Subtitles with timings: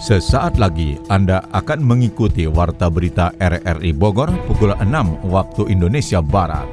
[0.00, 6.64] Sesaat lagi Anda akan mengikuti Warta Berita RRI Bogor pukul 6 waktu Indonesia Barat.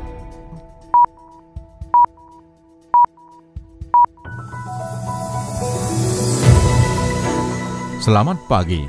[8.00, 8.88] Selamat pagi.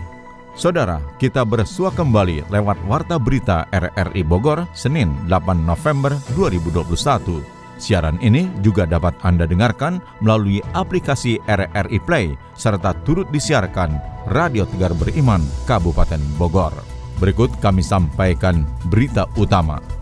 [0.54, 7.57] Saudara, kita bersua kembali lewat Warta Berita RRI Bogor Senin 8 November 2021.
[7.78, 13.94] Siaran ini juga dapat Anda dengarkan melalui aplikasi RRI Play serta turut disiarkan
[14.34, 16.74] Radio Tegar Beriman Kabupaten Bogor.
[17.22, 19.97] Berikut kami sampaikan berita utama.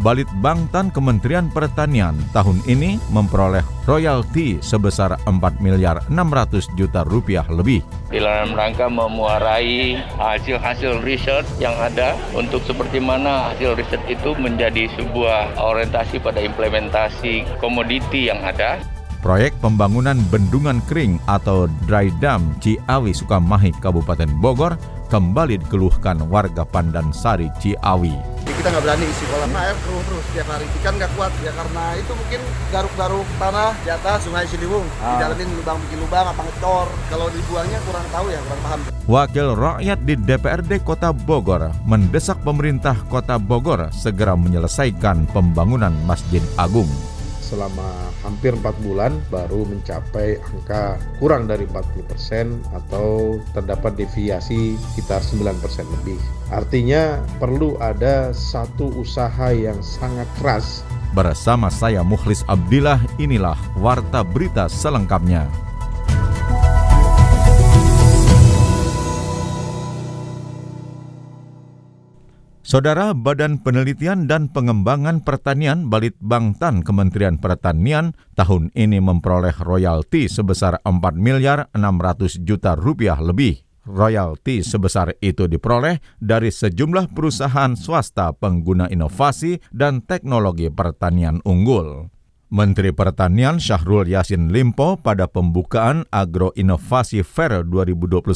[0.00, 7.84] Balit Bangtan Kementerian Pertanian tahun ini memperoleh royalti sebesar 4 miliar 600 juta rupiah lebih.
[8.08, 15.60] Dalam rangka memuarai hasil-hasil riset yang ada untuk seperti mana hasil riset itu menjadi sebuah
[15.60, 18.80] orientasi pada implementasi komoditi yang ada.
[19.20, 24.80] Proyek pembangunan bendungan kering atau dry dam Ciawi Sukamahi Kabupaten Bogor
[25.12, 28.39] kembali dikeluhkan warga Pandan Sari Ciawi.
[28.60, 29.56] Kita nggak berani isi kolam.
[29.56, 30.68] Air terus terus tiap hari.
[30.68, 31.32] Ikan nggak kuat.
[31.40, 34.84] Ya karena itu mungkin garuk-garuk tanah di atas Sungai Ciliwung.
[35.00, 35.16] Ah.
[35.16, 38.80] didalemin lubang bikin lubang apa ngecor kalau dibuangnya kurang tahu ya kurang paham.
[39.08, 46.92] Wakil rakyat di DPRD Kota Bogor mendesak pemerintah Kota Bogor segera menyelesaikan pembangunan Masjid Agung
[47.50, 55.58] selama hampir 4 bulan baru mencapai angka kurang dari 40% atau terdapat deviasi sekitar 9%
[56.00, 56.22] lebih.
[56.54, 60.86] Artinya perlu ada satu usaha yang sangat keras.
[61.10, 65.69] Bersama saya Mukhlis Abdillah, inilah Warta Berita selengkapnya.
[72.70, 81.02] Saudara Badan Penelitian dan Pengembangan Pertanian Balitbangtan Kementerian Pertanian tahun ini memperoleh royalti sebesar 4
[81.18, 83.58] miliar 600 juta rupiah lebih.
[83.90, 92.06] Royalti sebesar itu diperoleh dari sejumlah perusahaan swasta pengguna inovasi dan teknologi pertanian unggul.
[92.50, 98.26] Menteri Pertanian Syahrul Yasin Limpo pada pembukaan Agro Inovasi Fair 2021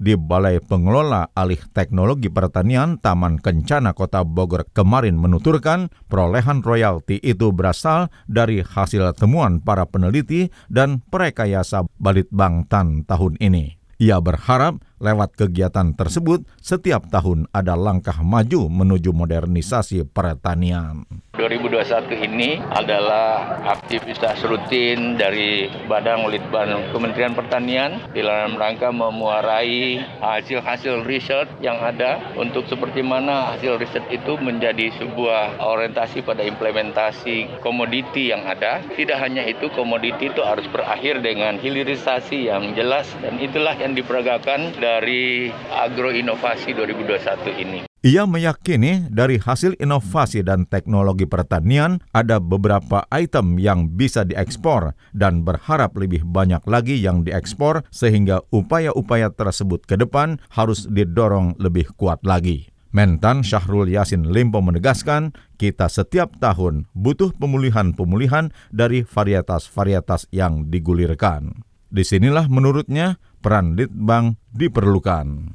[0.00, 7.52] di Balai Pengelola Alih Teknologi Pertanian Taman Kencana Kota Bogor kemarin menuturkan perolehan royalti itu
[7.52, 13.76] berasal dari hasil temuan para peneliti dan perekayasa Balitbangtan tahun ini.
[14.00, 21.04] Ia berharap lewat kegiatan tersebut setiap tahun ada langkah maju menuju modernisasi pertanian.
[21.36, 31.44] 2021 ini adalah aktivitas rutin dari Badan Litbang Kementerian Pertanian dalam rangka memuarai hasil-hasil riset
[31.60, 38.48] yang ada untuk seperti mana hasil riset itu menjadi sebuah orientasi pada implementasi komoditi yang
[38.48, 38.80] ada.
[38.96, 44.72] Tidak hanya itu, komoditi itu harus berakhir dengan hilirisasi yang jelas dan itulah yang diperagakan
[44.86, 47.78] dari agroinovasi 2021 ini.
[48.06, 55.42] Ia meyakini dari hasil inovasi dan teknologi pertanian ada beberapa item yang bisa diekspor dan
[55.42, 62.22] berharap lebih banyak lagi yang diekspor sehingga upaya-upaya tersebut ke depan harus didorong lebih kuat
[62.22, 62.70] lagi.
[62.94, 71.66] Mentan Syahrul Yasin Limpo menegaskan, kita setiap tahun butuh pemulihan-pemulihan dari varietas-varietas yang digulirkan.
[71.86, 75.54] Di sinilah menurutnya peran Litbang diperlukan.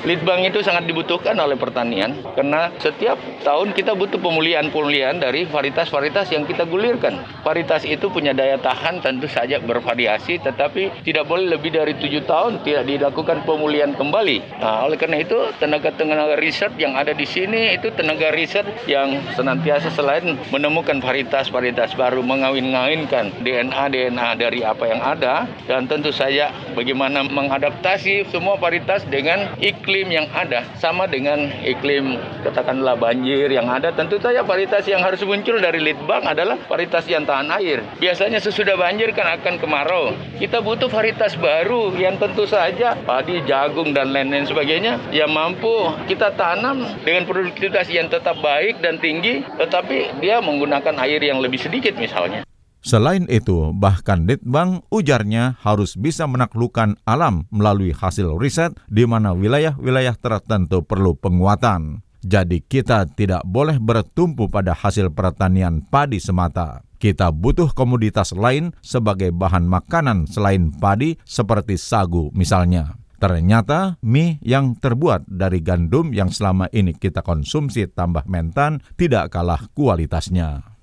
[0.00, 6.48] Litbang itu sangat dibutuhkan oleh pertanian karena setiap tahun kita butuh pemulihan-pemulihan dari varietas-varietas yang
[6.48, 7.20] kita gulirkan.
[7.44, 12.64] Varietas itu punya daya tahan tentu saja bervariasi tetapi tidak boleh lebih dari tujuh tahun
[12.64, 14.56] tidak dilakukan pemulihan kembali.
[14.56, 19.92] Nah, oleh karena itu tenaga-tenaga riset yang ada di sini itu tenaga riset yang senantiasa
[19.92, 28.32] selain menemukan varietas-varietas baru mengawin-ngawinkan DNA-DNA dari apa yang ada dan tentu saja bagaimana mengadaptasi
[28.32, 33.94] semua varietas dengan iklim yang ada sama dengan iklim katakanlah banjir yang ada.
[33.94, 37.80] Tentu saja varietas yang harus muncul dari litbang adalah varietas yang tahan air.
[38.02, 40.12] Biasanya sesudah banjir kan akan kemarau.
[40.36, 46.34] Kita butuh varietas baru yang tentu saja padi jagung dan lain-lain sebagainya yang mampu kita
[46.34, 51.94] tanam dengan produktivitas yang tetap baik dan tinggi tetapi dia menggunakan air yang lebih sedikit
[51.94, 52.49] misalnya
[52.80, 60.16] Selain itu, bahkan Litbang ujarnya harus bisa menaklukkan alam melalui hasil riset di mana wilayah-wilayah
[60.16, 62.00] tertentu perlu penguatan.
[62.20, 66.84] Jadi kita tidak boleh bertumpu pada hasil pertanian padi semata.
[67.00, 72.92] Kita butuh komoditas lain sebagai bahan makanan selain padi seperti sagu misalnya.
[73.20, 79.68] Ternyata mie yang terbuat dari gandum yang selama ini kita konsumsi tambah mentan tidak kalah
[79.76, 80.79] kualitasnya.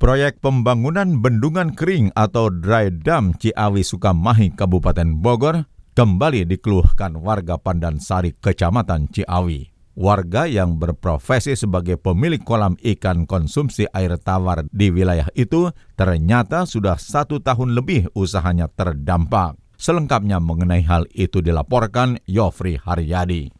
[0.00, 8.32] Proyek pembangunan bendungan kering atau dry dam Ciawi Sukamahi Kabupaten Bogor kembali dikeluhkan warga Pandansari,
[8.32, 9.68] Kecamatan Ciawi.
[10.00, 15.68] Warga yang berprofesi sebagai pemilik kolam ikan konsumsi air tawar di wilayah itu
[16.00, 19.60] ternyata sudah satu tahun lebih usahanya terdampak.
[19.76, 23.59] Selengkapnya mengenai hal itu dilaporkan Yofri Haryadi.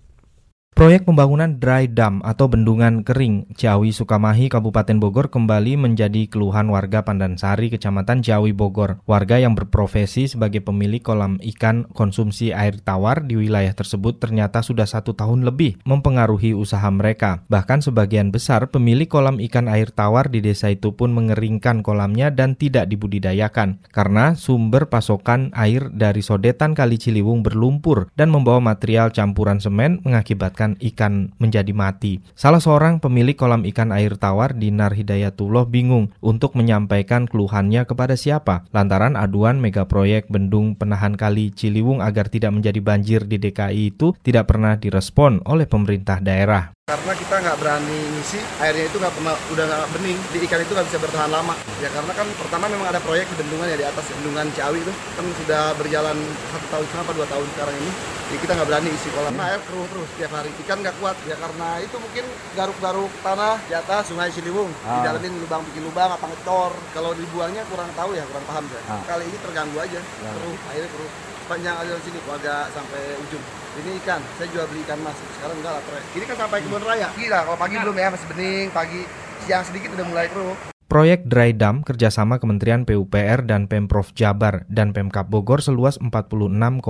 [0.81, 7.05] Proyek pembangunan dry dam atau bendungan kering Ciawi Sukamahi Kabupaten Bogor kembali menjadi keluhan warga
[7.05, 8.97] Pandansari Kecamatan Ciawi Bogor.
[9.05, 14.88] Warga yang berprofesi sebagai pemilik kolam ikan konsumsi air tawar di wilayah tersebut ternyata sudah
[14.88, 17.44] satu tahun lebih mempengaruhi usaha mereka.
[17.53, 22.56] Bahkan sebagian besar pemilik kolam ikan air tawar di desa itu pun mengeringkan kolamnya dan
[22.56, 29.61] tidak dibudidayakan karena sumber pasokan air dari sodetan Kali Ciliwung berlumpur dan membawa material campuran
[29.61, 32.12] semen mengakibatkan mengakibatkan ikan menjadi mati.
[32.37, 38.67] Salah seorang pemilik kolam ikan air tawar Dinar Hidayatullah bingung untuk menyampaikan keluhannya kepada siapa
[38.70, 44.12] lantaran aduan mega proyek bendung penahan kali Ciliwung agar tidak menjadi banjir di DKI itu
[44.22, 49.35] tidak pernah direspon oleh pemerintah daerah karena kita nggak berani ngisi airnya itu nggak pernah
[49.55, 51.55] udah nggak bening di ikan itu nggak bisa bertahan lama.
[51.79, 54.91] Ya karena kan pertama memang ada proyek di bendungan ya di atas bendungan Ciawi itu.
[55.15, 56.19] Kan sudah berjalan
[56.51, 57.91] satu tahun setengah dua tahun sekarang ini.
[58.31, 59.33] Jadi kita nggak berani isi kolam.
[59.39, 60.51] Nah, air keruh terus tiap hari.
[60.67, 61.17] Ikan nggak kuat.
[61.31, 62.25] Ya karena itu mungkin
[62.59, 64.71] garuk-garuk tanah di atas sungai Ciliwung.
[64.83, 64.99] Ah.
[64.99, 68.83] di dalamin lubang bikin lubang apa ngecor kalau dibuangnya kurang tahu ya kurang paham saya
[68.91, 69.03] ah.
[69.07, 70.01] kali ini terganggu aja.
[70.03, 70.31] Ya.
[70.35, 71.11] keruh airnya keruh
[71.50, 73.43] panjang aliran sini agak sampai ujung.
[73.82, 75.19] Ini ikan saya jual beli ikan mas.
[75.35, 75.82] Sekarang enggak lah
[76.14, 77.11] ini kan sampai kebun raya.
[77.19, 79.02] Gila kalau pagi belum ya masih bening pagi.
[79.50, 84.91] Siang sedikit udah mulai keruh Proyek Dry Dam kerjasama Kementerian PUPR dan Pemprov Jabar dan
[84.91, 86.83] Pemkap Bogor seluas 46,7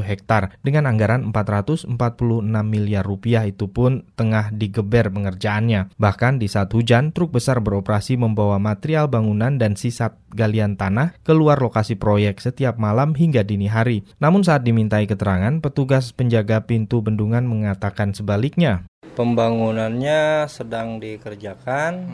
[0.00, 1.92] hektar dengan anggaran 446
[2.64, 5.92] miliar rupiah itu pun tengah digeber pengerjaannya.
[6.00, 11.60] Bahkan di saat hujan, truk besar beroperasi membawa material bangunan dan sisa galian tanah keluar
[11.60, 14.08] lokasi proyek setiap malam hingga dini hari.
[14.16, 18.88] Namun saat dimintai keterangan, petugas penjaga pintu bendungan mengatakan sebaliknya.
[19.12, 22.08] Pembangunannya sedang dikerjakan,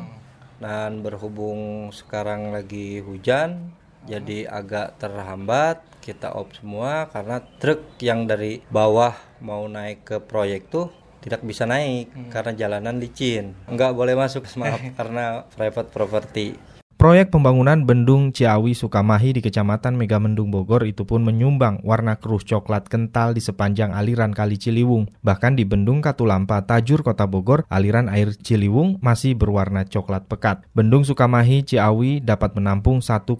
[0.59, 3.73] dan berhubung sekarang lagi hujan
[4.07, 9.13] jadi agak terhambat kita op semua karena truk yang dari bawah
[9.45, 10.89] mau naik ke proyek tuh
[11.21, 12.31] tidak bisa naik hmm.
[12.31, 16.49] karena jalanan licin nggak boleh masuk maaf karena private property
[16.99, 22.91] Proyek pembangunan Bendung Ciawi Sukamahi di Kecamatan Megamendung Bogor itu pun menyumbang warna keruh coklat
[22.91, 25.07] kental di sepanjang aliran Kali Ciliwung.
[25.23, 30.67] Bahkan di Bendung Katulampa, Tajur Kota Bogor, aliran air Ciliwung masih berwarna coklat pekat.
[30.75, 33.39] Bendung Sukamahi Ciawi dapat menampung 1,68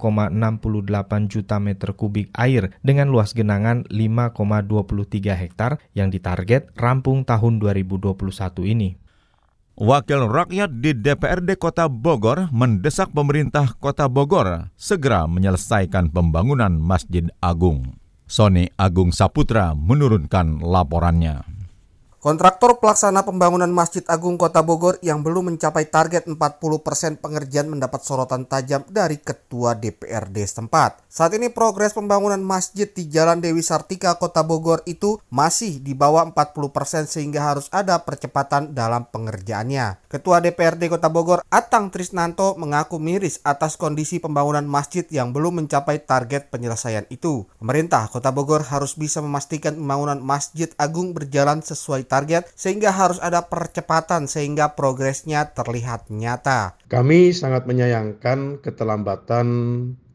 [1.27, 8.15] juta meter kubik air dengan luas genangan 5,23 hektar yang ditarget rampung tahun 2021
[8.71, 9.08] ini.
[9.79, 17.95] Wakil rakyat di DPRD Kota Bogor mendesak pemerintah Kota Bogor segera menyelesaikan pembangunan Masjid Agung.
[18.27, 21.58] Sony Agung Saputra menurunkan laporannya.
[22.19, 26.35] Kontraktor pelaksana pembangunan Masjid Agung Kota Bogor yang belum mencapai target 40%
[27.23, 31.07] pengerjaan mendapat sorotan tajam dari Ketua DPRD setempat.
[31.07, 36.27] Saat ini progres pembangunan masjid di Jalan Dewi Sartika Kota Bogor itu masih di bawah
[36.35, 40.11] 40% sehingga harus ada percepatan dalam pengerjaannya.
[40.11, 46.03] Ketua DPRD Kota Bogor Atang Trisnanto mengaku miris atas kondisi pembangunan masjid yang belum mencapai
[46.03, 47.47] target penyelesaian itu.
[47.63, 53.47] Pemerintah Kota Bogor harus bisa memastikan pembangunan Masjid Agung berjalan sesuai target sehingga harus ada
[53.47, 56.81] percepatan sehingga progresnya terlihat nyata.
[56.89, 59.47] Kami sangat menyayangkan keterlambatan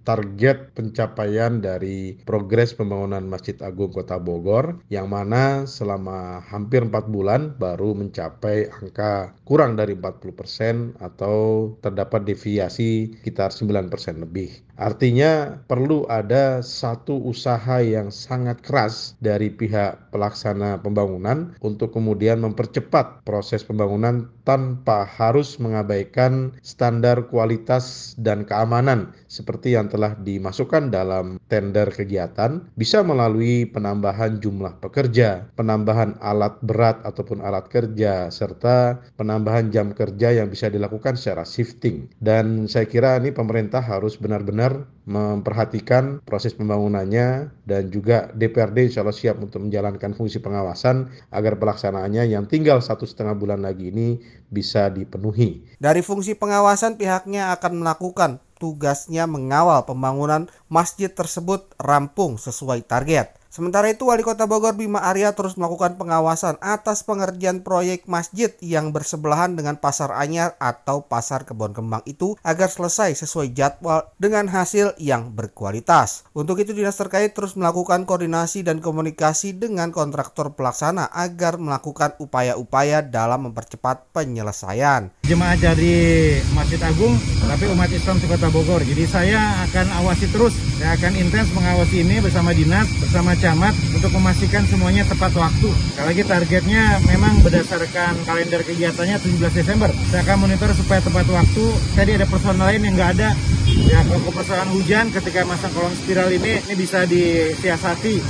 [0.03, 7.55] target pencapaian dari progres pembangunan Masjid Agung Kota Bogor yang mana selama hampir 4 bulan
[7.55, 14.51] baru mencapai angka kurang dari 40% atau terdapat deviasi sekitar 9% lebih.
[14.73, 23.21] Artinya perlu ada satu usaha yang sangat keras dari pihak pelaksana pembangunan untuk kemudian mempercepat
[23.21, 31.89] proses pembangunan tanpa harus mengabaikan standar kualitas dan keamanan seperti yang telah dimasukkan dalam tender
[31.93, 39.93] kegiatan bisa melalui penambahan jumlah pekerja, penambahan alat berat ataupun alat kerja serta penambahan jam
[39.93, 42.09] kerja yang bisa dilakukan secara shifting.
[42.17, 49.03] Dan saya kira ini pemerintah harus benar-benar benar memperhatikan proses pembangunannya dan juga DPRD insya
[49.03, 54.23] Allah siap untuk menjalankan fungsi pengawasan agar pelaksanaannya yang tinggal satu setengah bulan lagi ini
[54.47, 55.75] bisa dipenuhi.
[55.83, 63.42] Dari fungsi pengawasan pihaknya akan melakukan tugasnya mengawal pembangunan masjid tersebut rampung sesuai target.
[63.53, 68.89] Sementara itu, Wali Kota Bogor Bima Arya terus melakukan pengawasan atas pengerjaan proyek masjid yang
[68.89, 74.97] bersebelahan dengan Pasar Anyar atau Pasar Kebon Kembang itu agar selesai sesuai jadwal dengan hasil
[74.97, 76.25] yang berkualitas.
[76.33, 83.05] Untuk itu, dinas terkait terus melakukan koordinasi dan komunikasi dengan kontraktor pelaksana agar melakukan upaya-upaya
[83.05, 85.13] dalam mempercepat penyelesaian.
[85.29, 88.81] Jemaah dari Masjid Agung, tapi umat Islam di Kota Bogor.
[88.81, 94.07] Jadi saya akan awasi terus, saya akan intens mengawasi ini bersama dinas, bersama camat untuk
[94.15, 95.67] memastikan semuanya tepat waktu.
[95.99, 99.91] Apalagi targetnya memang berdasarkan kalender kegiatannya 17 Desember.
[100.07, 101.65] Saya akan monitor supaya tepat waktu.
[101.91, 103.35] Tadi ada personal lain yang nggak ada.
[103.67, 108.23] Ya kalau persoalan hujan ketika masang kolong spiral ini, ini bisa disiasati.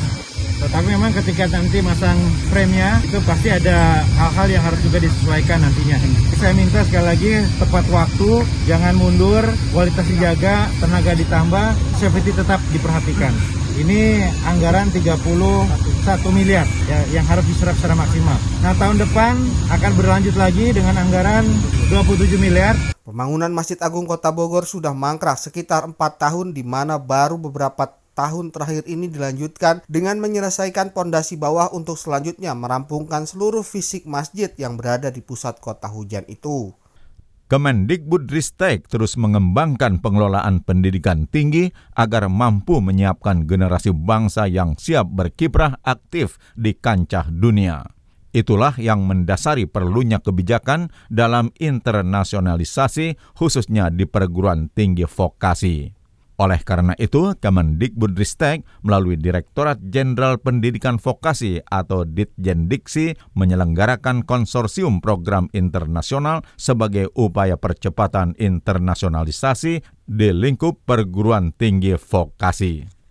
[0.64, 2.16] Tetapi memang ketika nanti masang
[2.48, 5.98] frame-nya itu pasti ada hal-hal yang harus juga disesuaikan nantinya.
[6.40, 9.44] Saya minta sekali lagi tepat waktu, jangan mundur,
[9.76, 11.68] kualitas dijaga, tenaga ditambah,
[12.00, 13.36] safety tetap diperhatikan.
[13.74, 15.18] Ini anggaran 31
[16.30, 18.38] miliar ya, yang harus diserap secara maksimal.
[18.62, 19.34] Nah tahun depan
[19.74, 21.42] akan berlanjut lagi dengan anggaran
[21.90, 22.78] 27 miliar.
[23.02, 28.54] Pembangunan Masjid Agung Kota Bogor sudah mangkrak sekitar 4 tahun di mana baru beberapa tahun
[28.54, 35.10] terakhir ini dilanjutkan dengan menyelesaikan pondasi bawah untuk selanjutnya merampungkan seluruh fisik masjid yang berada
[35.10, 36.74] di pusat kota hujan itu.
[37.54, 46.42] Kemendikbudristek terus mengembangkan pengelolaan pendidikan tinggi agar mampu menyiapkan generasi bangsa yang siap berkiprah aktif
[46.58, 47.86] di kancah dunia.
[48.34, 56.03] Itulah yang mendasari perlunya kebijakan dalam internasionalisasi khususnya di perguruan tinggi vokasi.
[56.42, 66.42] Oleh karena itu, Kemendikbudristek melalui Direktorat Jenderal Pendidikan Vokasi atau Ditjendiksi menyelenggarakan konsorsium program internasional
[66.58, 73.03] sebagai upaya percepatan internasionalisasi di lingkup perguruan tinggi vokasi.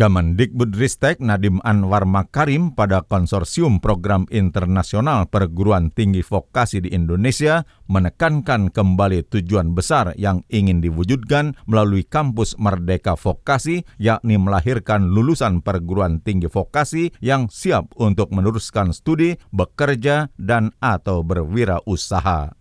[0.00, 9.28] Kemendikbudristek Nadim Anwar Makarim pada konsorsium program internasional perguruan tinggi vokasi di Indonesia menekankan kembali
[9.28, 17.12] tujuan besar yang ingin diwujudkan melalui kampus Merdeka Vokasi yakni melahirkan lulusan perguruan tinggi vokasi
[17.20, 22.56] yang siap untuk meneruskan studi, bekerja, dan atau berwirausaha.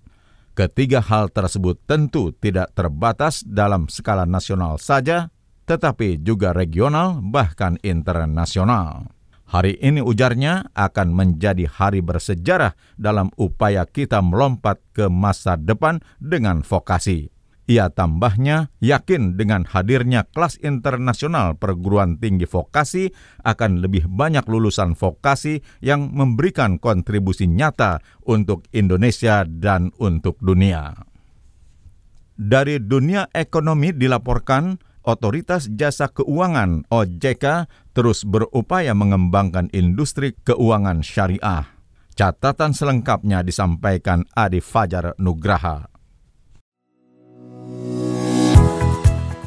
[0.60, 5.32] Ketiga hal tersebut tentu tidak terbatas dalam skala nasional saja,
[5.70, 9.14] tetapi juga regional bahkan internasional.
[9.50, 16.66] Hari ini ujarnya akan menjadi hari bersejarah dalam upaya kita melompat ke masa depan dengan
[16.66, 17.30] vokasi.
[17.70, 23.14] Ia tambahnya yakin dengan hadirnya kelas internasional perguruan tinggi vokasi
[23.46, 30.98] akan lebih banyak lulusan vokasi yang memberikan kontribusi nyata untuk Indonesia dan untuk dunia.
[32.40, 41.68] Dari dunia ekonomi dilaporkan Otoritas Jasa Keuangan OJK terus berupaya mengembangkan industri keuangan syariah.
[42.16, 45.99] Catatan selengkapnya disampaikan Adi Fajar Nugraha.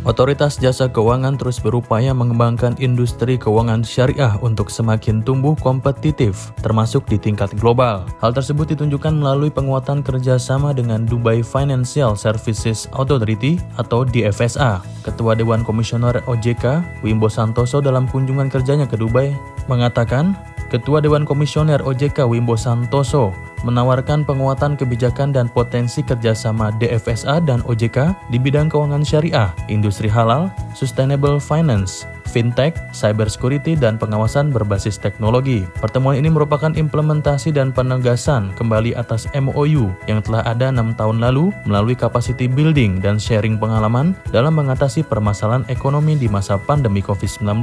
[0.03, 7.23] Otoritas Jasa Keuangan terus berupaya mengembangkan industri keuangan syariah untuk semakin tumbuh kompetitif, termasuk di
[7.23, 8.03] tingkat global.
[8.19, 14.83] Hal tersebut ditunjukkan melalui penguatan kerjasama dengan Dubai Financial Services Authority atau DFSA.
[15.07, 19.31] Ketua Dewan Komisioner OJK, Wimbo Santoso dalam kunjungan kerjanya ke Dubai,
[19.71, 20.35] mengatakan,
[20.67, 28.31] Ketua Dewan Komisioner OJK Wimbo Santoso menawarkan penguatan kebijakan dan potensi kerjasama DFSA dan OJK
[28.31, 35.69] di bidang keuangan syariah, industri halal, sustainable finance, fintech, cybersecurity, dan pengawasan berbasis teknologi.
[35.79, 41.53] Pertemuan ini merupakan implementasi dan penegasan kembali atas MOU yang telah ada enam tahun lalu
[41.69, 47.61] melalui capacity building dan sharing pengalaman dalam mengatasi permasalahan ekonomi di masa pandemi COVID-19.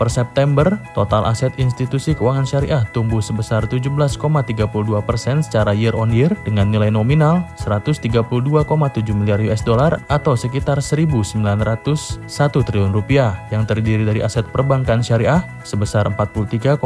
[0.00, 4.16] Per September, total aset institusi keuangan syariah tumbuh sebesar 17,32
[5.04, 8.06] persen secara year on year dengan nilai nominal 132,7
[9.16, 11.40] miliar US dollar atau sekitar 1.901
[12.62, 16.78] triliun rupiah yang terdiri dari aset perbankan syariah sebesar 43,58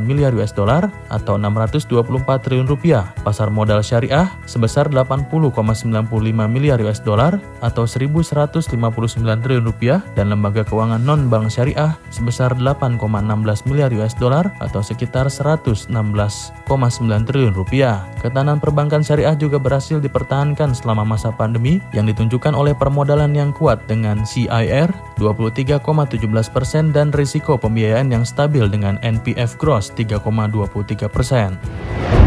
[0.00, 6.06] miliar US dollar atau 624 triliun rupiah, pasar modal syariah sebesar 80,95
[6.46, 8.70] miliar US dollar atau 1159
[9.18, 15.90] triliun rupiah dan lembaga keuangan non-bank syariah sebesar 8,16 miliar US dollar atau sekitar 116,9
[17.26, 18.06] triliun rupiah.
[18.22, 23.82] Ketahanan perbankan syariah juga berhasil dipertahankan selama masa pandemi yang ditunjukkan oleh permodalan yang kuat
[23.90, 32.17] dengan CIR 23,7 17% dan risiko pembiayaan yang stabil dengan NPF gross 3,23%.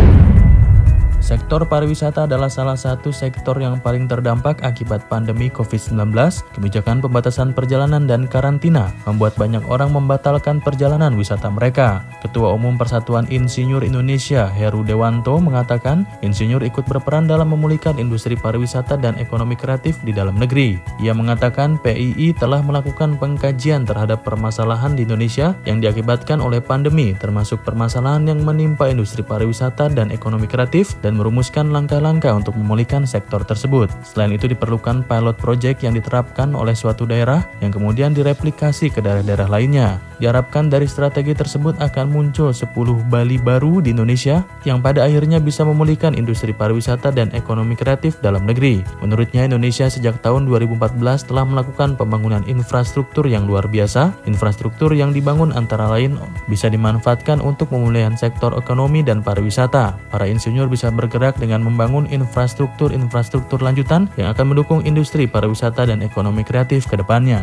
[1.22, 6.12] Sektor pariwisata adalah salah satu sektor yang paling terdampak akibat pandemi COVID-19.
[6.58, 12.01] Kebijakan pembatasan perjalanan dan karantina membuat banyak orang membatalkan perjalanan wisata mereka.
[12.25, 18.98] Ketua Umum Persatuan Insinyur Indonesia, Heru Dewanto, mengatakan insinyur ikut berperan dalam memulihkan industri pariwisata
[18.98, 20.82] dan ekonomi kreatif di dalam negeri.
[21.06, 27.62] Ia mengatakan PII telah melakukan pengkajian terhadap permasalahan di Indonesia yang diakibatkan oleh pandemi, termasuk
[27.62, 33.44] permasalahan yang menimpa industri pariwisata dan ekonomi kreatif dan dan merumuskan langkah-langkah untuk memulihkan sektor
[33.44, 33.91] tersebut.
[34.08, 39.51] Selain itu diperlukan pilot project yang diterapkan oleh suatu daerah yang kemudian direplikasi ke daerah-daerah
[39.51, 40.00] lainnya.
[40.24, 42.72] Diharapkan dari strategi tersebut akan muncul 10
[43.12, 48.46] Bali baru di Indonesia yang pada akhirnya bisa memulihkan industri pariwisata dan ekonomi kreatif dalam
[48.46, 48.86] negeri.
[49.01, 54.13] Menurutnya Indonesia sejak tahun 2014 telah melakukan pembangunan infrastruktur yang luar biasa.
[54.30, 59.98] Infrastruktur yang dibangun antara lain bisa dimanfaatkan untuk pemulihan sektor ekonomi dan pariwisata.
[60.13, 66.46] Para insinyur bisa bergerak dengan membangun infrastruktur-infrastruktur lanjutan yang akan mendukung industri pariwisata dan ekonomi
[66.46, 67.41] kreatif ke depannya.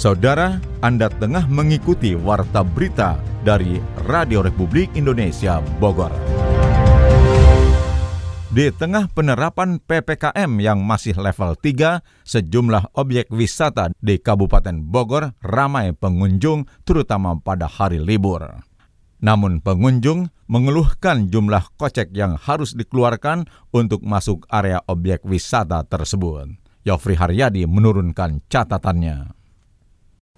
[0.00, 6.53] Saudara, Anda tengah mengikuti Warta Berita dari Radio Republik Indonesia Bogor.
[8.54, 15.90] Di tengah penerapan PPKM yang masih level 3, sejumlah objek wisata di Kabupaten Bogor ramai
[15.90, 18.46] pengunjung terutama pada hari libur.
[19.18, 26.54] Namun pengunjung mengeluhkan jumlah kocek yang harus dikeluarkan untuk masuk area objek wisata tersebut.
[26.86, 29.34] Yofri Haryadi menurunkan catatannya.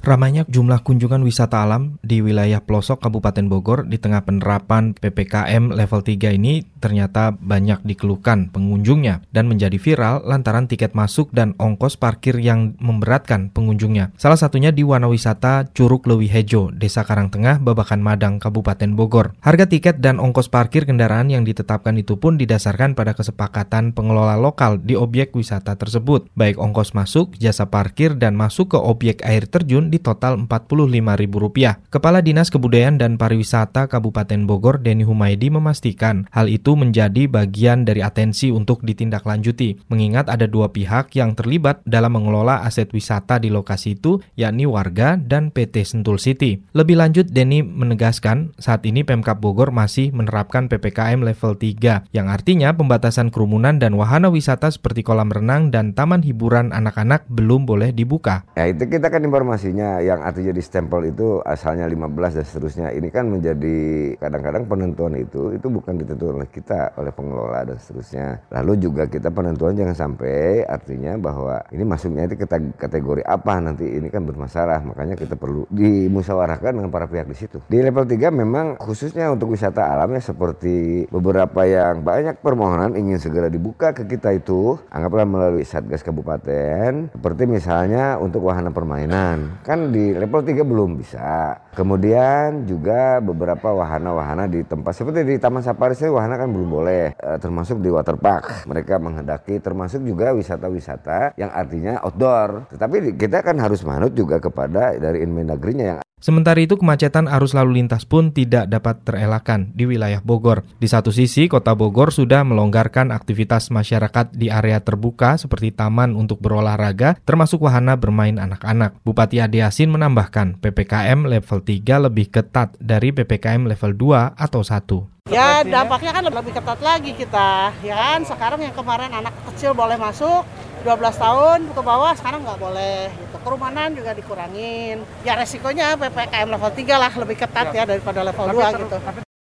[0.06, 6.00] Ramainya jumlah kunjungan wisata alam di wilayah pelosok Kabupaten Bogor di tengah penerapan PPKM level
[6.04, 12.38] 3 ini ternyata banyak dikeluhkan pengunjungnya dan menjadi viral lantaran tiket masuk dan ongkos parkir
[12.38, 14.14] yang memberatkan pengunjungnya.
[14.14, 19.34] Salah satunya di Wana Wisata Curug Lewi Hejo, Desa Karangtengah, Babakan Madang, Kabupaten Bogor.
[19.42, 24.78] Harga tiket dan ongkos parkir kendaraan yang ditetapkan itu pun didasarkan pada kesepakatan pengelola lokal
[24.78, 29.85] di objek wisata tersebut, baik ongkos masuk, jasa parkir, dan masuk ke objek air terjun
[29.88, 31.90] di total Rp45.000.
[31.92, 38.02] Kepala Dinas Kebudayaan dan Pariwisata Kabupaten Bogor Denny Humaydi memastikan hal itu menjadi bagian dari
[38.02, 44.00] atensi untuk ditindaklanjuti, mengingat ada dua pihak yang terlibat dalam mengelola aset wisata di lokasi
[44.00, 46.64] itu, yakni warga dan PT Sentul City.
[46.72, 52.72] Lebih lanjut, Denny menegaskan saat ini Pemkap Bogor masih menerapkan PPKM level 3, yang artinya
[52.72, 58.49] pembatasan kerumunan dan wahana wisata seperti kolam renang dan taman hiburan anak-anak belum boleh dibuka.
[58.56, 62.89] Ya itu kita kan informasi artinya yang artinya di stempel itu asalnya 15 dan seterusnya
[62.97, 63.76] ini kan menjadi
[64.17, 68.41] kadang-kadang penentuan itu itu bukan ditentukan oleh kita oleh pengelola dan seterusnya.
[68.56, 72.41] Lalu juga kita penentuan jangan sampai artinya bahwa ini masuknya itu
[72.80, 74.80] kategori apa nanti ini kan bermasalah.
[74.80, 77.60] Makanya kita perlu dimusyawarahkan dengan para pihak di situ.
[77.69, 83.52] Di level 3 memang khususnya untuk wisata alamnya seperti beberapa yang banyak permohonan ingin segera
[83.52, 87.12] dibuka ke kita itu anggaplah melalui Satgas Kabupaten.
[87.12, 91.58] Seperti misalnya untuk wahana permainan kan di level 3 belum bisa.
[91.74, 97.18] Kemudian juga beberapa wahana-wahana di tempat seperti di Taman Safari saya wahana kan belum boleh,
[97.18, 98.70] e, termasuk di water park.
[98.70, 102.70] Mereka menghendaki termasuk juga wisata-wisata yang artinya outdoor.
[102.70, 107.84] Tetapi kita kan harus manut juga kepada dari Inmendagrinya yang Sementara itu kemacetan arus lalu
[107.84, 110.64] lintas pun tidak dapat terelakkan di wilayah Bogor.
[110.80, 116.40] Di satu sisi, kota Bogor sudah melonggarkan aktivitas masyarakat di area terbuka seperti taman untuk
[116.40, 118.96] berolahraga, termasuk wahana bermain anak-anak.
[119.04, 125.28] Bupati Ade Yasin menambahkan, PPKM level 3 lebih ketat dari PPKM level 2 atau 1.
[125.28, 128.24] Ya dampaknya kan lebih ketat lagi kita, ya kan?
[128.24, 130.48] Sekarang yang kemarin anak kecil boleh masuk,
[130.86, 133.36] 12 tahun ke bawah sekarang nggak boleh gitu.
[133.42, 135.02] Kerumunan juga dikurangin.
[135.26, 138.96] Ya resikonya PPKM level 3 lah lebih ketat ya, ya daripada level tapi 2 gitu.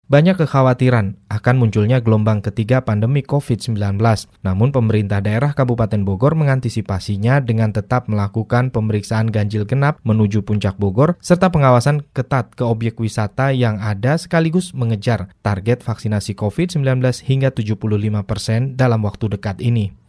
[0.05, 3.97] Banyak kekhawatiran akan munculnya gelombang ketiga pandemi COVID-19.
[4.45, 11.17] Namun pemerintah daerah Kabupaten Bogor mengantisipasinya dengan tetap melakukan pemeriksaan ganjil genap menuju puncak Bogor
[11.25, 16.85] serta pengawasan ketat ke objek wisata yang ada sekaligus mengejar target vaksinasi COVID-19
[17.25, 17.81] hingga 75
[18.29, 20.04] persen dalam waktu dekat ini.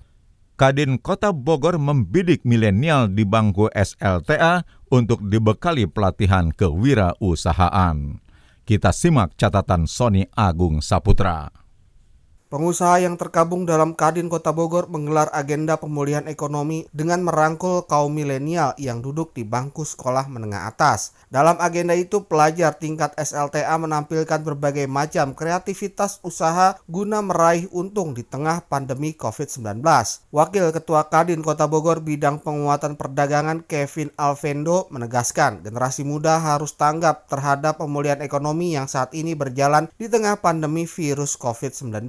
[0.56, 8.24] Kadin Kota Bogor membidik milenial di bangku SLTA untuk dibekali pelatihan kewirausahaan.
[8.63, 11.64] Kita simak catatan Sony Agung Saputra.
[12.46, 18.78] Pengusaha yang tergabung dalam Kadin Kota Bogor menggelar agenda pemulihan ekonomi dengan merangkul kaum milenial
[18.78, 21.18] yang duduk di bangku sekolah menengah atas.
[21.34, 28.22] Dalam agenda itu, pelajar tingkat SLTA menampilkan berbagai macam kreativitas usaha guna meraih untung di
[28.22, 29.82] tengah pandemi COVID-19.
[30.30, 37.26] Wakil Ketua Kadin Kota Bogor bidang penguatan perdagangan Kevin Alvendo menegaskan generasi muda harus tanggap
[37.26, 42.06] terhadap pemulihan ekonomi yang saat ini berjalan di tengah pandemi virus COVID-19.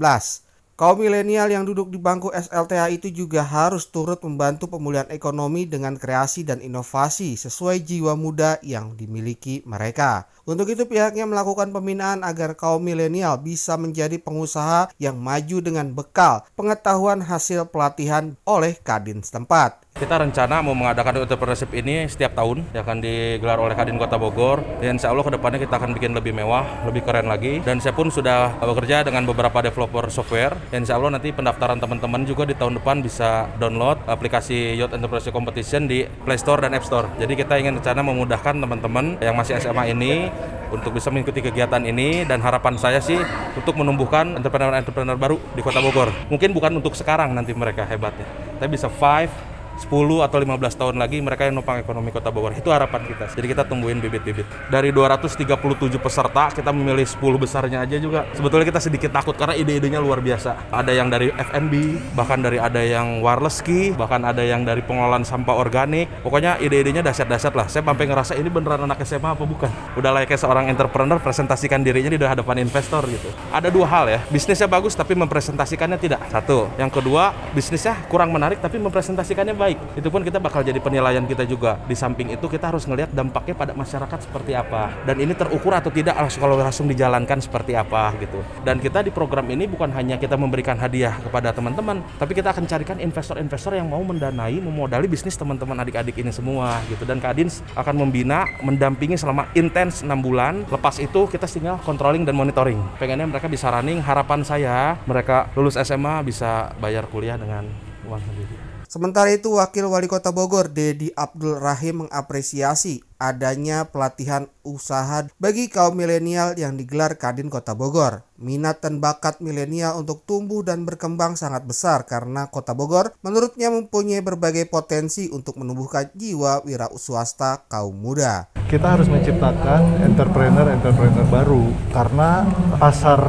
[0.77, 5.97] Kaum milenial yang duduk di bangku SLTA itu juga harus turut membantu pemulihan ekonomi dengan
[5.97, 10.29] kreasi dan inovasi sesuai jiwa muda yang dimiliki mereka.
[10.45, 16.45] Untuk itu pihaknya melakukan pembinaan agar kaum milenial bisa menjadi pengusaha yang maju dengan bekal
[16.61, 19.86] pengetahuan hasil pelatihan oleh Kadin setempat.
[19.97, 24.61] Kita rencana mau mengadakan entrepreneurship ini setiap tahun yang akan digelar oleh Kadin Kota Bogor.
[24.77, 27.65] Dan insya Allah ke depannya kita akan bikin lebih mewah, lebih keren lagi.
[27.65, 30.53] Dan saya pun sudah bekerja dengan beberapa developer software.
[30.69, 35.33] Dan insya Allah nanti pendaftaran teman-teman juga di tahun depan bisa download aplikasi Yacht Entrepreneurship
[35.33, 37.09] Competition di Play Store dan App Store.
[37.17, 40.29] Jadi kita ingin rencana memudahkan teman-teman yang masih SMA ini
[40.69, 43.17] untuk bisa mengikuti kegiatan ini dan harapan saya sih
[43.57, 46.13] untuk menumbuhkan entrepreneur-entrepreneur baru di Kota Bogor.
[46.29, 48.29] Mungkin bukan untuk sekarang nanti mereka hebatnya,
[48.61, 52.57] tapi bisa five 10 atau 15 tahun lagi mereka yang nopang ekonomi Kota Bogor.
[52.57, 53.29] Itu harapan kita.
[53.37, 54.49] Jadi kita tungguin bibit-bibit.
[54.73, 58.25] Dari 237 peserta, kita memilih 10 besarnya aja juga.
[58.33, 60.73] Sebetulnya kita sedikit takut karena ide-idenya luar biasa.
[60.73, 61.73] Ada yang dari FNB,
[62.17, 66.09] bahkan dari ada yang wireless key, bahkan ada yang dari pengelolaan sampah organik.
[66.25, 67.67] Pokoknya ide-idenya dahsyat-dahsyat lah.
[67.69, 69.71] Saya sampai ngerasa ini beneran anak SMA apa bukan.
[69.97, 73.29] Udah layaknya seorang entrepreneur presentasikan dirinya di hadapan investor gitu.
[73.53, 74.21] Ada dua hal ya.
[74.33, 76.25] Bisnisnya bagus tapi mempresentasikannya tidak.
[76.33, 76.73] Satu.
[76.81, 79.79] Yang kedua, bisnisnya kurang menarik tapi mempresentasikannya baik baik.
[79.99, 81.83] Itu pun kita bakal jadi penilaian kita juga.
[81.91, 84.95] Di samping itu kita harus ngelihat dampaknya pada masyarakat seperti apa.
[85.03, 88.39] Dan ini terukur atau tidak kalau langsung dijalankan seperti apa gitu.
[88.63, 92.65] Dan kita di program ini bukan hanya kita memberikan hadiah kepada teman-teman tapi kita akan
[92.71, 97.03] carikan investor-investor yang mau mendanai memodali bisnis teman-teman adik-adik ini semua gitu.
[97.03, 100.63] Dan Kadins akan membina mendampingi selama intens 6 bulan.
[100.71, 102.79] Lepas itu kita tinggal controlling dan monitoring.
[103.03, 103.99] Pengennya mereka bisa running.
[103.99, 107.67] Harapan saya mereka lulus SMA bisa bayar kuliah dengan
[108.07, 108.56] uang sendiri
[108.97, 116.01] Sementara itu, Wakil Wali Kota Bogor, Dedi Abdul Rahim mengapresiasi adanya pelatihan usaha bagi kaum
[116.01, 118.25] milenial yang digelar Kadin Kota Bogor.
[118.41, 124.25] Minat dan bakat milenial untuk tumbuh dan berkembang sangat besar karena Kota Bogor menurutnya mempunyai
[124.25, 128.49] berbagai potensi untuk menumbuhkan jiwa wira swasta kaum muda.
[128.65, 132.49] Kita harus menciptakan entrepreneur-entrepreneur baru karena
[132.81, 133.21] pasar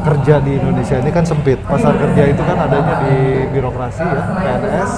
[0.00, 1.60] pekerja di Indonesia ini kan sempit.
[1.68, 4.92] Pasar kerja itu kan adanya di birokrasi ya, PNS,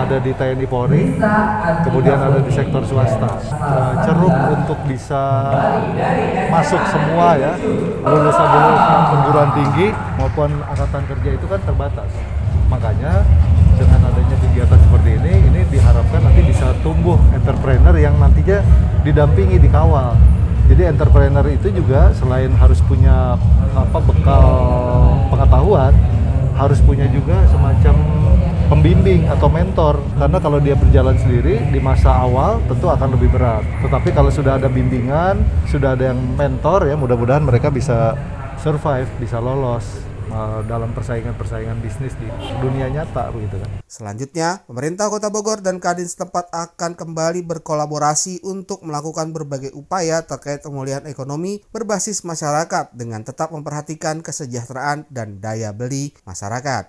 [0.00, 1.04] ada di TNI Polri,
[1.84, 3.36] kemudian ada di sektor swasta.
[3.52, 5.22] Uh, ceruk untuk bisa
[6.48, 7.52] masuk semua ya
[8.02, 12.10] lulusan lulusan perguruan tinggi maupun angkatan kerja itu kan terbatas.
[12.72, 13.20] Makanya
[13.76, 18.64] dengan adanya kegiatan seperti ini ini diharapkan nanti bisa tumbuh entrepreneur yang nantinya
[19.04, 20.16] didampingi dikawal
[20.72, 23.36] jadi entrepreneur itu juga selain harus punya
[23.76, 24.48] apa bekal
[25.28, 25.92] pengetahuan
[26.56, 27.92] harus punya juga semacam
[28.72, 30.00] pembimbing atau mentor.
[30.16, 33.60] Karena kalau dia berjalan sendiri di masa awal tentu akan lebih berat.
[33.84, 38.16] Tetapi kalau sudah ada bimbingan sudah ada yang mentor ya mudah-mudahan mereka bisa
[38.56, 40.11] survive bisa lolos
[40.68, 42.28] dalam persaingan-persaingan bisnis di
[42.62, 43.70] dunia nyata begitu kan.
[43.88, 50.62] Selanjutnya, pemerintah Kota Bogor dan Kadin setempat akan kembali berkolaborasi untuk melakukan berbagai upaya terkait
[50.62, 56.88] pemulihan ekonomi berbasis masyarakat dengan tetap memperhatikan kesejahteraan dan daya beli masyarakat.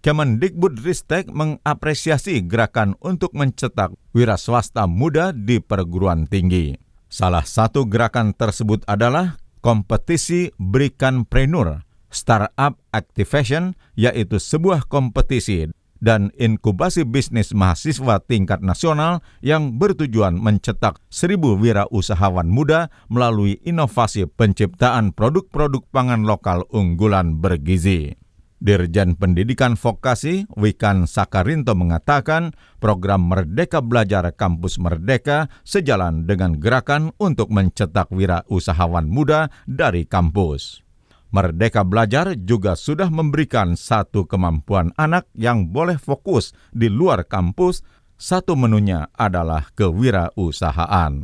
[0.00, 6.72] Kemendikbud Ristek mengapresiasi gerakan untuk mencetak wira swasta muda di perguruan tinggi.
[7.12, 15.70] Salah satu gerakan tersebut adalah kompetisi Berikan Preneur Startup Activation, yaitu sebuah kompetisi
[16.00, 25.12] dan inkubasi bisnis mahasiswa tingkat nasional yang bertujuan mencetak seribu wirausahawan muda melalui inovasi penciptaan
[25.12, 28.16] produk-produk pangan lokal unggulan bergizi.
[28.60, 37.48] Dirjen Pendidikan Vokasi Wikan Sakarinto mengatakan program Merdeka Belajar Kampus Merdeka sejalan dengan gerakan untuk
[37.48, 40.84] mencetak wira usahawan muda dari kampus.
[41.30, 47.86] Merdeka Belajar juga sudah memberikan satu kemampuan anak yang boleh fokus di luar kampus,
[48.18, 51.22] satu menunya adalah kewirausahaan.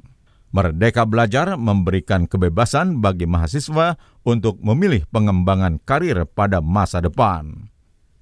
[0.54, 7.68] Merdeka Belajar memberikan kebebasan bagi mahasiswa untuk memilih pengembangan karir pada masa depan.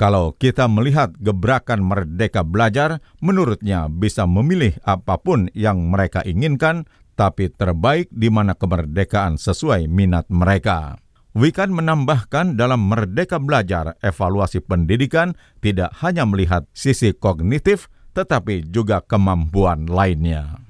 [0.01, 7.53] Kalau kita melihat gebrakan Merdeka Belajar, menurutnya bisa memilih apa pun yang mereka inginkan, tapi
[7.53, 11.04] terbaik di mana kemerdekaan sesuai minat mereka.
[11.35, 19.91] Wikan menambahkan dalam Merdeka Belajar, evaluasi pendidikan tidak hanya melihat sisi kognitif, tetapi juga kemampuan
[19.91, 20.63] lainnya.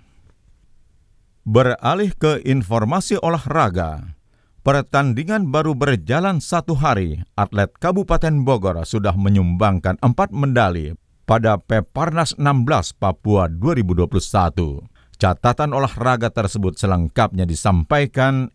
[1.44, 4.16] Beralih ke informasi olahraga,
[4.64, 10.96] pertandingan baru berjalan satu hari, atlet Kabupaten Bogor sudah menyumbangkan empat medali
[11.28, 14.80] pada Peparnas 16 Papua 2021.
[15.20, 18.48] Catatan olahraga tersebut selengkapnya disampaikan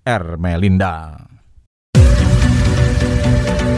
[3.00, 3.69] Thank you.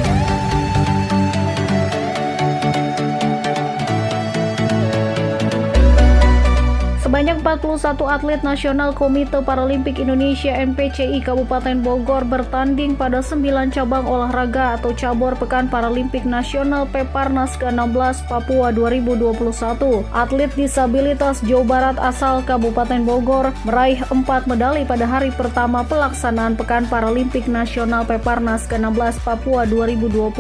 [7.12, 14.80] Sebanyak 41 atlet nasional Komite Paralimpik Indonesia NPCI Kabupaten Bogor bertanding pada 9 cabang olahraga
[14.80, 20.08] atau cabur Pekan Paralimpik Nasional Peparnas ke-16 Papua 2021.
[20.16, 26.88] Atlet disabilitas Jawa Barat asal Kabupaten Bogor meraih 4 medali pada hari pertama pelaksanaan Pekan
[26.88, 30.32] Paralimpik Nasional Peparnas ke-16 Papua 2021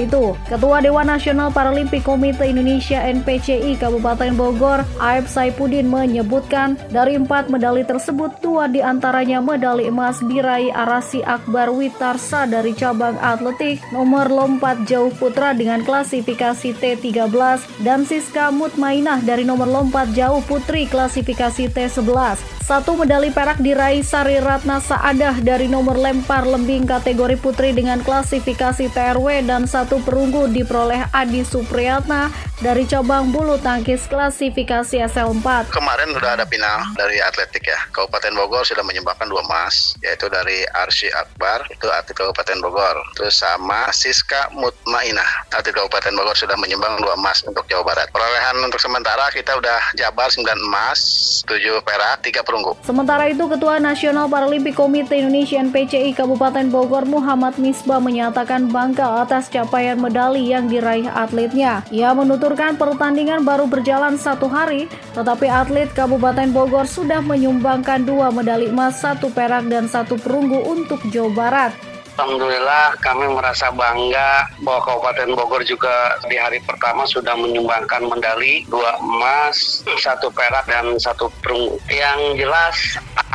[0.00, 0.32] itu.
[0.48, 7.82] Ketua Dewan Nasional Paralimpik Komite Indonesia NPCI Kabupaten Bogor, Aib Saipudin menyebutkan dari empat medali
[7.82, 14.86] tersebut dua di antaranya medali emas diraih Arasi Akbar Witarsa dari cabang atletik nomor lompat
[14.86, 22.56] jauh putra dengan klasifikasi T13 dan Siska Mutmainah dari nomor lompat jauh putri klasifikasi T11.
[22.66, 28.90] Satu medali perak diraih Sari Ratna Saadah dari nomor lempar lembing kategori putri dengan klasifikasi
[28.90, 32.26] TRW dan satu perunggu diperoleh Adi Supriyatna
[32.58, 35.70] dari cabang bulu tangkis klasifikasi SL4.
[35.70, 37.78] Kemarin sudah ada final dari atletik ya.
[37.94, 42.96] Kabupaten Bogor sudah menyumbangkan dua emas, yaitu dari Arsi Akbar, itu atlet Kabupaten Bogor.
[43.14, 48.10] Terus sama Siska Mutmainah, atlet Kabupaten Bogor sudah menyumbang dua emas untuk Jawa Barat.
[48.10, 50.98] Perolehan untuk sementara kita udah Jabar 9 emas,
[51.46, 52.72] 7 perak, 3 perunggu perunggu.
[52.82, 59.52] Sementara itu, Ketua Nasional Paralimpik Komite Indonesia NPCI Kabupaten Bogor Muhammad Misbah menyatakan bangga atas
[59.52, 61.84] capaian medali yang diraih atletnya.
[61.92, 68.72] Ia menuturkan pertandingan baru berjalan satu hari, tetapi atlet Kabupaten Bogor sudah menyumbangkan dua medali
[68.72, 71.85] emas, satu perak dan satu perunggu untuk Jawa Barat.
[72.16, 78.96] Alhamdulillah kami merasa bangga bahwa Kabupaten Bogor juga di hari pertama sudah menyumbangkan medali dua
[79.04, 81.76] emas, satu perak dan satu perunggu.
[81.92, 82.76] Yang jelas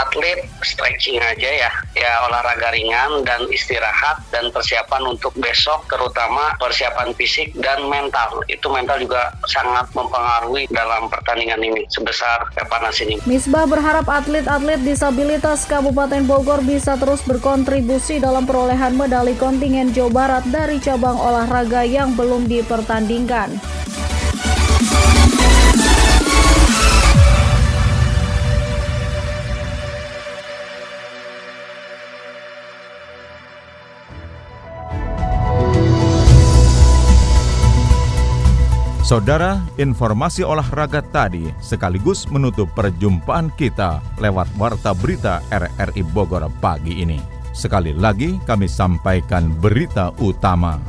[0.02, 7.14] atlet stretching aja ya, ya olahraga ringan dan istirahat dan persiapan untuk besok terutama persiapan
[7.14, 8.42] fisik dan mental.
[8.50, 13.22] Itu mental juga sangat mempengaruhi dalam pertandingan ini sebesar Peparnas ini.
[13.30, 20.40] Misbah berharap atlet-atlet disabilitas Kabupaten Bogor bisa terus berkontribusi dalam perolehan perolehan medali kontingen Jawa
[20.40, 23.52] Barat dari cabang olahraga yang belum dipertandingkan.
[39.04, 47.31] Saudara, informasi olahraga tadi sekaligus menutup perjumpaan kita lewat Warta Berita RRI Bogor pagi ini.
[47.52, 50.80] Sekali lagi kami sampaikan berita utama.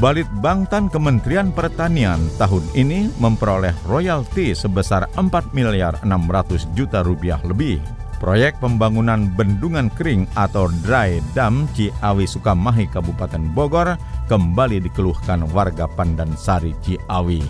[0.00, 7.76] Balit Bangtan Kementerian Pertanian tahun ini memperoleh royalti sebesar 4 miliar 600 juta rupiah lebih.
[8.16, 14.00] Proyek pembangunan bendungan kering atau dry dam Ciawi Sukamahi Kabupaten Bogor
[14.32, 17.44] kembali dikeluhkan warga Pandansari Ciawi.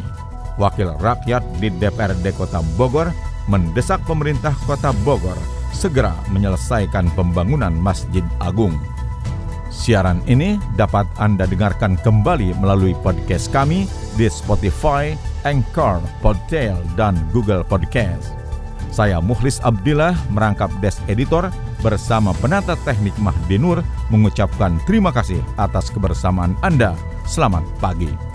[0.59, 3.15] Wakil rakyat di DPRD Kota Bogor
[3.47, 8.79] mendesak pemerintah Kota Bogor segera menyelesaikan pembangunan Masjid Agung.
[9.73, 13.89] Siaran ini dapat Anda dengarkan kembali melalui podcast kami
[14.21, 15.17] di Spotify,
[15.49, 18.37] Anchor, Podtail, dan Google Podcast.
[18.93, 21.49] Saya Muhlis Abdillah merangkap Des Editor
[21.81, 23.81] bersama penata teknik Mahdi Nur
[24.13, 26.93] mengucapkan terima kasih atas kebersamaan Anda.
[27.25, 28.32] Selamat pagi.